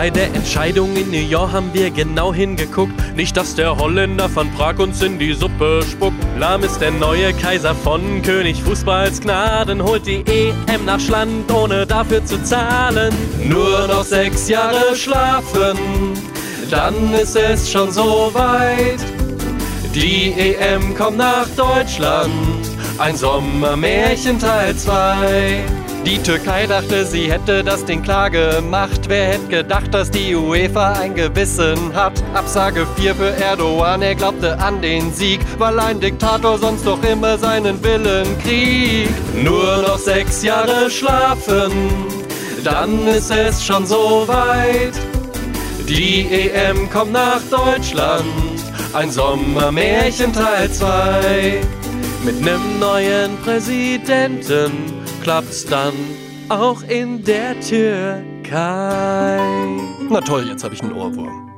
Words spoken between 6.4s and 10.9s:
ist der neue Kaiser von König Fußballs Gnaden. Holt die EM